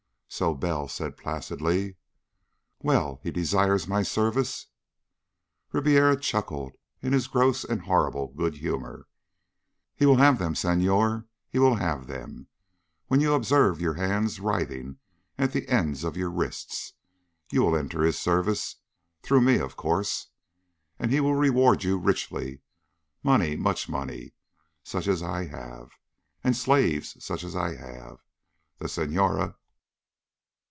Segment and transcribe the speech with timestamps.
[0.33, 1.97] So Bell said placidly:
[2.79, 3.19] "Well?
[3.21, 4.67] He desires my services?"
[5.73, 9.07] Ribiera chuckled, in his gross and horrible good humor.
[9.93, 10.55] "He will have them.
[10.55, 11.27] Senhor.
[11.49, 12.47] He will have them.
[13.07, 14.99] When you observe your hands writhing
[15.37, 16.93] at the ends of your wrists,
[17.51, 18.77] you will enter his service,
[19.23, 19.57] through me.
[19.59, 20.27] Of course.
[20.97, 22.61] And he will reward you richly.
[23.21, 24.31] Money, much money,
[24.81, 25.91] such as I have.
[26.41, 28.23] And slaves such as I have.
[28.77, 29.57] The Senhora...."